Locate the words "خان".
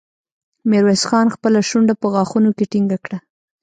1.09-1.27